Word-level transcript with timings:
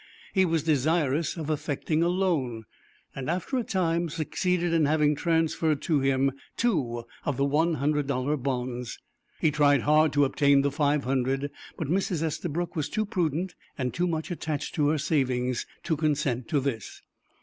He 0.33 0.45
was 0.45 0.63
desirous 0.63 1.37
of 1.37 1.51
effecting 1.51 2.01
a 2.01 2.07
loan, 2.09 2.63
and 3.15 3.29
after 3.29 3.55
a 3.59 3.63
time 3.63 4.09
succeeded 4.09 4.73
in 4.73 4.85
having 4.85 5.13
transferred 5.13 5.79
to 5.83 5.99
him 5.99 6.31
two 6.57 7.03
of 7.23 7.37
the 7.37 7.45
one 7.45 7.75
hundred 7.75 8.07
dollar 8.07 8.35
bonds. 8.35 8.97
He 9.39 9.51
tried 9.51 9.81
hard 9.81 10.11
to 10.13 10.25
obtain 10.25 10.63
the 10.63 10.71
five 10.71 11.03
hundred, 11.03 11.51
but 11.77 11.87
Mrs. 11.87 12.23
Estabrook 12.23 12.75
was 12.75 12.89
too 12.89 13.05
prudent 13.05 13.53
and 13.77 13.93
too 13.93 14.07
much 14.07 14.31
attached 14.31 14.73
to 14.73 14.87
her 14.89 14.97
savings 14.97 15.67
to 15.83 15.95
consent 15.95 16.47
to 16.47 16.59
this. 16.59 17.03